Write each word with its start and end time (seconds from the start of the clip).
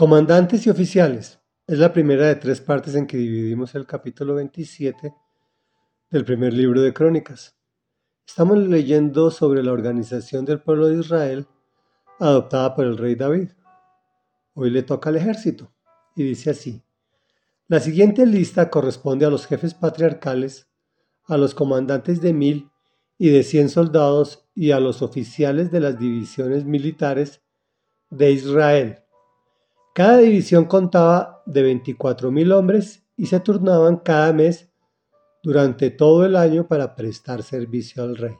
Comandantes 0.00 0.66
y 0.66 0.70
oficiales. 0.70 1.40
Es 1.66 1.78
la 1.78 1.92
primera 1.92 2.26
de 2.26 2.36
tres 2.36 2.62
partes 2.62 2.94
en 2.94 3.06
que 3.06 3.18
dividimos 3.18 3.74
el 3.74 3.84
capítulo 3.84 4.34
27 4.36 5.14
del 6.08 6.24
primer 6.24 6.54
libro 6.54 6.80
de 6.80 6.94
Crónicas. 6.94 7.54
Estamos 8.26 8.60
leyendo 8.60 9.30
sobre 9.30 9.62
la 9.62 9.72
organización 9.72 10.46
del 10.46 10.62
pueblo 10.62 10.86
de 10.86 11.00
Israel 11.00 11.46
adoptada 12.18 12.74
por 12.74 12.86
el 12.86 12.96
rey 12.96 13.14
David. 13.14 13.50
Hoy 14.54 14.70
le 14.70 14.82
toca 14.84 15.10
al 15.10 15.16
ejército 15.16 15.70
y 16.16 16.22
dice 16.22 16.48
así. 16.48 16.82
La 17.68 17.78
siguiente 17.78 18.24
lista 18.24 18.70
corresponde 18.70 19.26
a 19.26 19.30
los 19.30 19.46
jefes 19.46 19.74
patriarcales, 19.74 20.70
a 21.26 21.36
los 21.36 21.54
comandantes 21.54 22.22
de 22.22 22.32
mil 22.32 22.70
y 23.18 23.28
de 23.28 23.42
cien 23.42 23.68
soldados 23.68 24.48
y 24.54 24.70
a 24.70 24.80
los 24.80 25.02
oficiales 25.02 25.70
de 25.70 25.80
las 25.80 25.98
divisiones 25.98 26.64
militares 26.64 27.42
de 28.08 28.32
Israel 28.32 28.99
cada 29.92 30.18
división 30.18 30.66
contaba 30.66 31.42
de 31.46 31.74
24.000 31.74 32.52
hombres 32.54 33.04
y 33.16 33.26
se 33.26 33.40
turnaban 33.40 33.96
cada 33.96 34.32
mes 34.32 34.70
durante 35.42 35.90
todo 35.90 36.24
el 36.24 36.36
año 36.36 36.66
para 36.68 36.94
prestar 36.94 37.42
servicio 37.42 38.02
al 38.02 38.16
rey. 38.16 38.36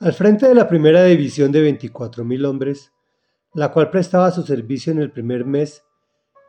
Al 0.00 0.12
frente 0.12 0.48
de 0.48 0.54
la 0.54 0.68
primera 0.68 1.04
división 1.04 1.50
de 1.52 1.68
24.000 1.70 2.46
hombres, 2.46 2.92
la 3.54 3.72
cual 3.72 3.90
prestaba 3.90 4.30
su 4.30 4.42
servicio 4.42 4.92
en 4.92 5.00
el 5.00 5.10
primer 5.10 5.44
mes, 5.44 5.82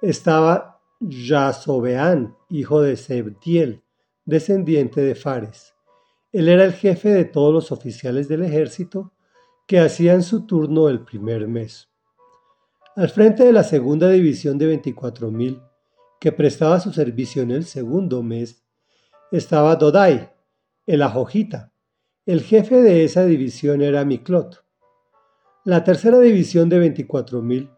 estaba 0.01 0.81
Yasobeán, 0.99 2.35
hijo 2.49 2.81
de 2.81 2.95
Sebdiel, 2.95 3.83
descendiente 4.25 5.01
de 5.01 5.15
Fares. 5.15 5.73
Él 6.31 6.47
era 6.47 6.63
el 6.63 6.73
jefe 6.73 7.09
de 7.09 7.25
todos 7.25 7.53
los 7.53 7.71
oficiales 7.71 8.27
del 8.27 8.43
ejército 8.43 9.13
que 9.65 9.79
hacían 9.79 10.23
su 10.23 10.45
turno 10.45 10.89
el 10.89 11.01
primer 11.01 11.47
mes. 11.47 11.89
Al 12.99 13.07
frente 13.07 13.45
de 13.45 13.53
la 13.53 13.63
segunda 13.63 14.09
división 14.09 14.57
de 14.57 14.77
24.000, 14.77 15.65
que 16.19 16.33
prestaba 16.33 16.81
su 16.81 16.91
servicio 16.91 17.43
en 17.43 17.51
el 17.51 17.63
segundo 17.63 18.21
mes, 18.23 18.65
estaba 19.31 19.77
Dodai, 19.77 20.33
el 20.85 21.01
ajojita. 21.03 21.71
El 22.25 22.41
jefe 22.41 22.81
de 22.81 23.05
esa 23.05 23.23
división 23.23 23.81
era 23.81 24.03
Miklot. 24.03 24.65
La 25.63 25.85
tercera 25.85 26.19
división 26.19 26.67
de 26.67 26.93
24.000, 26.93 27.73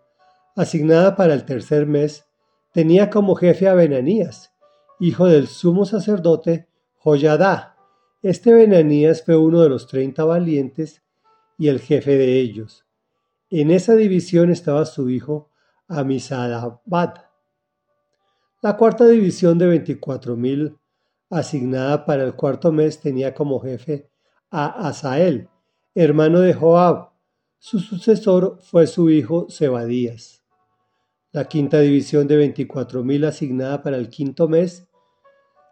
asignada 0.56 1.16
para 1.16 1.36
el 1.36 1.46
tercer 1.46 1.86
mes, 1.86 2.26
tenía 2.74 3.12
como 3.12 3.36
jefe 3.36 3.68
a 3.68 3.76
Benanías, 3.76 4.56
hijo 5.00 5.28
del 5.28 5.46
sumo 5.46 5.86
sacerdote 5.86 6.68
Joyadá. 6.96 7.78
Este 8.24 8.56
Benanías 8.56 9.24
fue 9.24 9.38
uno 9.38 9.62
de 9.62 9.70
los 9.70 9.86
treinta 9.86 10.26
valientes 10.26 11.04
y 11.60 11.68
el 11.68 11.80
jefe 11.80 12.18
de 12.18 12.40
ellos. 12.40 12.88
En 13.54 13.70
esa 13.70 13.96
división 13.96 14.50
estaba 14.50 14.86
su 14.86 15.10
hijo 15.10 15.50
Amisadabad. 15.90 17.16
La 18.62 18.78
cuarta 18.78 19.06
división 19.06 19.58
de 19.58 19.86
24.000 19.86 20.78
asignada 21.30 22.06
para 22.06 22.24
el 22.24 22.34
cuarto 22.34 22.72
mes 22.72 23.02
tenía 23.02 23.34
como 23.34 23.60
jefe 23.60 24.10
a 24.50 24.88
Asael, 24.88 25.50
hermano 25.94 26.40
de 26.40 26.54
Joab. 26.54 27.10
Su 27.60 27.80
sucesor 27.80 28.58
fue 28.62 28.88
su 28.88 29.10
hijo 29.10 29.48
Zebadías. 29.50 30.46
La 31.34 31.50
quinta 31.50 31.80
división 31.80 32.30
de 32.30 32.56
24.000 32.56 33.28
asignada 33.28 33.84
para 33.84 33.98
el 33.98 34.08
quinto 34.08 34.48
mes 34.48 34.88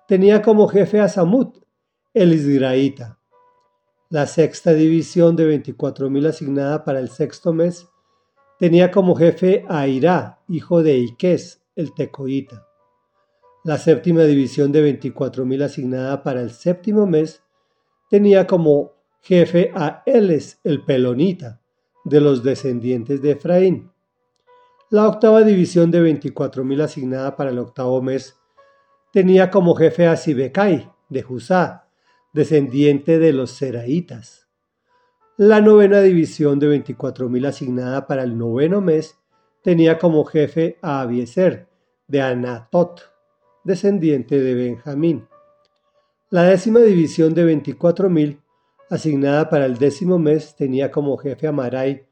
tenía 0.06 0.42
como 0.42 0.68
jefe 0.68 1.00
a 1.00 1.08
Samut, 1.08 1.64
el 2.14 2.34
Israelita. 2.34 3.19
La 4.12 4.26
sexta 4.26 4.74
división 4.74 5.36
de 5.36 5.64
24.000 5.64 6.30
asignada 6.30 6.84
para 6.84 7.00
el 7.00 7.10
sexto 7.10 7.54
mes 7.54 7.90
tenía 8.58 8.90
como 8.90 9.16
jefe 9.16 9.66
a 9.70 9.88
Irá, 9.88 10.40
hijo 10.48 10.82
de 10.82 10.98
Iques, 10.98 11.62
el 11.76 11.94
tecoíta. 11.94 12.66
La 13.64 13.78
séptima 13.78 14.24
división 14.24 14.72
de 14.72 15.00
24.000 15.00 15.62
asignada 15.64 16.24
para 16.24 16.42
el 16.42 16.50
séptimo 16.50 17.06
mes 17.06 17.44
tenía 18.10 18.48
como 18.48 18.94
jefe 19.22 19.72
a 19.76 20.02
Eles, 20.08 20.60
el 20.64 20.84
pelonita, 20.84 21.62
de 22.04 22.20
los 22.20 22.42
descendientes 22.42 23.22
de 23.22 23.34
Efraín. 23.34 23.92
La 24.90 25.08
octava 25.08 25.44
división 25.44 25.92
de 25.92 26.02
24.000 26.02 26.82
asignada 26.82 27.36
para 27.36 27.52
el 27.52 27.60
octavo 27.60 28.02
mes 28.02 28.36
tenía 29.14 29.52
como 29.52 29.76
jefe 29.76 30.08
a 30.08 30.18
Sibecai, 30.18 30.92
de 31.10 31.22
Jusá, 31.22 31.89
descendiente 32.34 33.20
de 33.20 33.34
los 33.34 33.52
Seraitas. 33.52 34.48
La 35.38 35.62
novena 35.62 36.02
división 36.02 36.60
de 36.60 36.68
24.000 36.84 37.48
asignada 37.48 38.08
para 38.08 38.24
el 38.24 38.38
noveno 38.38 38.82
mes 38.82 39.18
tenía 39.64 39.98
como 39.98 40.26
jefe 40.26 40.78
a 40.82 41.02
Abieser 41.02 41.68
de 42.08 42.22
Anatot, 42.22 43.02
descendiente 43.64 44.40
de 44.40 44.54
Benjamín. 44.54 45.28
La 46.30 46.44
décima 46.44 46.80
división 46.82 47.34
de 47.34 47.46
24.000 47.46 48.42
asignada 48.90 49.50
para 49.50 49.66
el 49.66 49.78
décimo 49.78 50.20
mes 50.20 50.56
tenía 50.56 50.92
como 50.92 51.18
jefe 51.18 51.48
a 51.48 51.52
Marai 51.52 52.08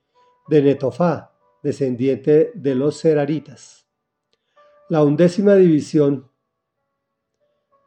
de 0.47 0.61
Netofá, 0.61 1.33
descendiente 1.61 2.51
de 2.56 2.75
los 2.75 2.97
Seraritas. 2.97 3.88
La 4.89 5.03
undécima 5.03 5.56
división 5.56 6.29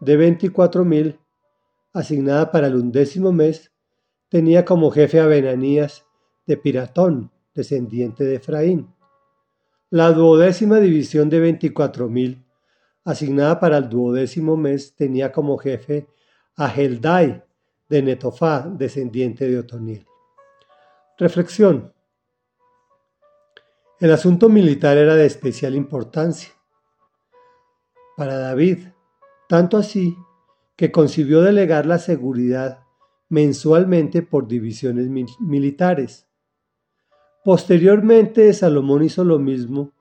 de 0.01 0.19
24.000 0.19 1.19
asignada 1.93 2.51
para 2.51 2.69
el 2.69 2.77
undécimo 2.77 3.33
mes, 3.33 3.73
tenía 4.29 4.65
como 4.65 4.91
jefe 4.91 5.21
a 5.21 5.27
Benanías 5.27 6.07
de 6.47 6.57
Piratón, 6.57 7.33
descendiente 7.55 8.25
de 8.25 8.37
Efraín. 8.37 8.95
La 9.91 10.13
duodécima 10.13 10.79
división 10.79 11.29
de 11.31 11.53
24.000, 11.53 12.45
asignada 13.05 13.59
para 13.59 13.79
el 13.79 13.89
duodécimo 13.89 14.57
mes, 14.57 14.95
tenía 14.95 15.33
como 15.33 15.59
jefe 15.59 16.07
a 16.57 16.73
Heldai 16.73 17.45
de 17.89 18.03
Netofá, 18.03 18.69
descendiente 18.69 19.49
de 19.49 19.59
Otoniel. 19.59 20.07
Reflexión. 21.19 21.93
El 23.99 24.13
asunto 24.13 24.49
militar 24.49 24.97
era 24.97 25.17
de 25.17 25.27
especial 25.27 25.75
importancia 25.75 26.53
para 28.17 28.39
David, 28.39 28.89
tanto 29.49 29.77
así 29.77 30.17
que 30.81 30.91
concibió 30.91 31.43
delegar 31.43 31.85
la 31.85 31.99
seguridad 31.99 32.85
mensualmente 33.29 34.23
por 34.23 34.49
divisiones 34.49 35.11
militares. 35.39 36.27
Posteriormente 37.45 38.51
Salomón 38.55 39.05
hizo 39.05 39.23
lo 39.23 39.39
mismo, 39.39 39.93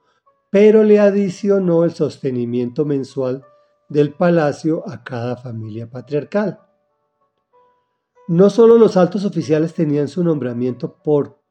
pero 0.50 0.86
le 0.86 0.98
adicionó 0.98 1.84
el 1.84 1.92
sostenimiento 1.92 2.86
mensual 2.86 3.44
del 3.90 4.14
palacio 4.14 4.88
a 4.88 5.04
cada 5.04 5.36
familia 5.36 5.90
patriarcal. 5.90 6.62
No 8.30 8.50
solo 8.50 8.78
los 8.78 8.96
altos 8.96 9.26
oficiales 9.26 9.74
tenían 9.74 10.08
su 10.08 10.24
nombramiento 10.24 10.96
por 11.04 11.42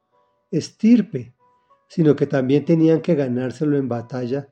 estirpe, 0.50 1.34
sino 1.86 2.16
que 2.16 2.26
también 2.26 2.64
tenían 2.64 3.02
que 3.02 3.14
ganárselo 3.14 3.76
en 3.76 3.90
batalla 3.90 4.48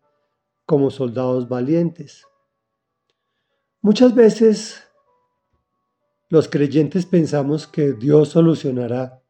como 0.66 0.90
soldados 0.90 1.48
valientes. 1.48 2.26
Muchas 3.86 4.16
veces 4.16 4.82
los 6.28 6.48
creyentes 6.48 7.06
pensamos 7.06 7.68
que 7.68 7.92
Dios 7.92 8.30
solucionará 8.30 9.22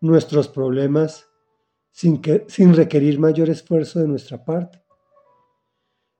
nuestros 0.00 0.48
problemas 0.48 1.28
sin, 1.92 2.20
que, 2.20 2.44
sin 2.48 2.74
requerir 2.74 3.20
mayor 3.20 3.50
esfuerzo 3.50 4.00
de 4.00 4.08
nuestra 4.08 4.44
parte. 4.44 4.82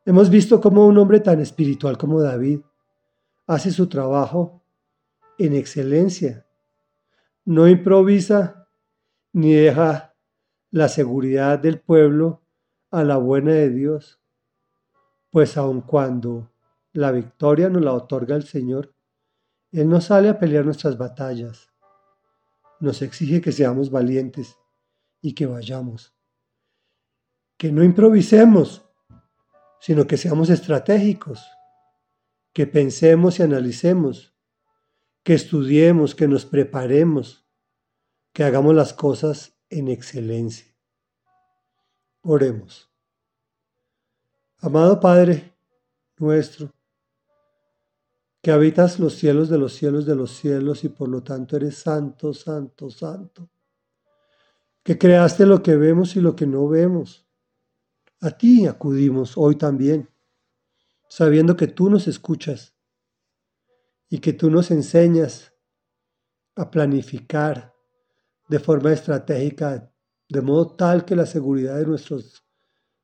Hemos 0.05 0.31
visto 0.31 0.61
cómo 0.61 0.87
un 0.87 0.99
hombre 0.99 1.19
tan 1.19 1.41
espiritual 1.41 1.99
como 1.99 2.23
David 2.23 2.61
hace 3.49 3.73
su 3.73 3.89
trabajo 3.89 4.63
en 5.37 5.57
excelencia. 5.57 6.47
No 7.45 7.67
improvisa 7.67 8.69
ni 9.33 9.53
deja 9.53 10.15
la 10.71 10.89
seguridad 10.89 11.59
del 11.59 11.81
pueblo 11.81 12.41
a 12.93 13.03
la 13.03 13.17
buena 13.17 13.51
de 13.51 13.71
Dios, 13.71 14.21
pues 15.33 15.57
aun 15.57 15.81
cuando 15.81 16.54
la 16.95 17.11
victoria 17.11 17.69
nos 17.69 17.83
la 17.83 17.93
otorga 17.93 18.37
el 18.37 18.45
Señor. 18.45 18.95
Él 19.73 19.89
no 19.89 20.01
sale 20.01 20.29
a 20.29 20.39
pelear 20.39 20.65
nuestras 20.65 20.97
batallas. 20.97 21.73
Nos 22.79 23.03
exige 23.03 23.41
que 23.41 23.51
seamos 23.51 23.91
valientes 23.91 24.57
y 25.21 25.35
que 25.35 25.47
vayamos. 25.47 26.15
Que 27.59 27.73
no 27.73 27.83
improvisemos, 27.83 28.89
sino 29.81 30.07
que 30.07 30.17
seamos 30.17 30.51
estratégicos. 30.51 31.45
Que 32.53 32.69
pensemos 32.69 33.41
y 33.41 33.43
analicemos. 33.43 34.33
Que 35.25 35.35
estudiemos, 35.35 36.15
que 36.15 36.29
nos 36.29 36.47
preparemos. 36.47 37.45
Que 38.33 38.45
hagamos 38.45 38.75
las 38.75 38.93
cosas 38.93 39.59
en 39.69 39.89
excelencia. 39.89 40.73
Oremos. 42.23 42.89
Amado 44.59 45.01
Padre 45.01 45.55
nuestro, 46.19 46.73
que 48.45 48.53
habitas 48.53 49.01
los 49.01 49.15
cielos 49.15 49.49
de 49.49 49.57
los 49.57 49.73
cielos 49.73 50.05
de 50.05 50.15
los 50.15 50.31
cielos 50.31 50.85
y 50.85 50.91
por 50.91 51.09
lo 51.09 51.23
tanto 51.23 51.57
eres 51.57 51.79
santo, 51.79 52.35
santo, 52.35 52.91
santo, 52.91 53.49
que 54.83 54.99
creaste 54.99 55.47
lo 55.47 55.63
que 55.63 55.77
vemos 55.77 56.15
y 56.15 56.21
lo 56.21 56.37
que 56.37 56.47
no 56.47 56.69
vemos, 56.69 57.27
A 58.21 58.31
ti 58.31 58.67
acudimos 58.67 59.39
hoy 59.39 59.57
también, 59.57 60.11
sabiendo 61.09 61.57
que 61.57 61.69
tú 61.69 61.89
nos 61.89 62.07
escuchas 62.07 62.75
y 64.11 64.19
que 64.19 64.35
tú 64.35 64.51
nos 64.51 64.71
enseñas 64.71 65.55
a 66.55 66.71
planificar 66.71 67.75
de 68.49 68.59
forma 68.59 68.93
estratégica, 68.93 69.91
de 70.29 70.41
modo 70.43 70.77
tal 70.77 71.07
que 71.07 71.17
la 71.17 71.25
seguridad 71.25 71.79
de 71.79 71.87
nuestras 71.87 72.45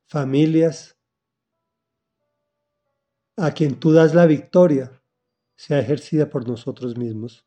familias, 0.07 0.99
a 3.37 3.53
quien 3.53 3.81
tú 3.81 3.93
das 3.93 4.15
la 4.15 4.27
victoria, 4.27 5.00
sea 5.61 5.79
ejercida 5.79 6.31
por 6.31 6.49
nosotros 6.49 6.97
mismos. 6.97 7.45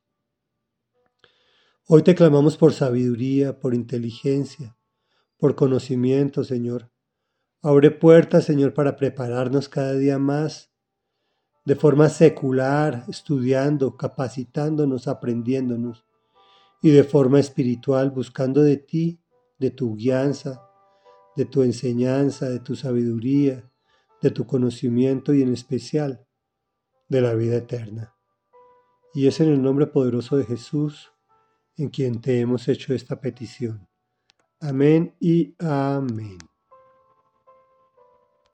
Hoy 1.87 2.03
te 2.03 2.13
clamamos 2.13 2.57
por 2.57 2.71
sabiduría, 2.71 3.59
por 3.59 3.73
inteligencia, 3.73 4.77
por 5.35 5.55
conocimiento, 5.55 6.43
Señor. 6.43 6.91
Abre 7.63 7.89
puertas, 7.89 8.45
Señor, 8.45 8.75
para 8.75 8.97
prepararnos 8.97 9.67
cada 9.67 9.95
día 9.95 10.19
más 10.19 10.71
de 11.65 11.75
forma 11.75 12.07
secular, 12.07 13.03
estudiando, 13.07 13.97
capacitándonos, 13.97 15.07
aprendiéndonos, 15.07 16.05
y 16.83 16.91
de 16.91 17.03
forma 17.03 17.39
espiritual, 17.39 18.11
buscando 18.11 18.61
de 18.61 18.77
ti, 18.77 19.23
de 19.57 19.71
tu 19.71 19.95
guianza, 19.95 20.61
de 21.35 21.45
tu 21.45 21.63
enseñanza, 21.63 22.47
de 22.47 22.59
tu 22.59 22.75
sabiduría, 22.75 23.71
de 24.21 24.29
tu 24.29 24.45
conocimiento 24.45 25.33
y 25.33 25.41
en 25.41 25.51
especial 25.51 26.27
de 27.13 27.21
la 27.21 27.35
vida 27.35 27.57
eterna. 27.57 28.15
Y 29.13 29.27
es 29.27 29.39
en 29.39 29.49
el 29.49 29.61
nombre 29.61 29.87
poderoso 29.87 30.35
de 30.35 30.45
Jesús 30.45 31.13
en 31.77 31.89
quien 31.89 32.21
te 32.21 32.39
hemos 32.39 32.67
hecho 32.67 32.93
esta 32.93 33.21
petición. 33.21 33.87
Amén 34.59 35.15
y 35.19 35.55
amén. 35.59 36.37